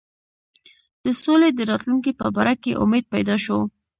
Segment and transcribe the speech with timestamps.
[1.03, 3.59] د سولي د راتلونکي په باره کې امید پیدا شو.